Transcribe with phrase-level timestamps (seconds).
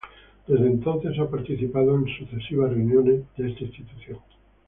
[0.47, 4.17] Desde entonces, ha participado en las sucesivas reuniones de esta institución.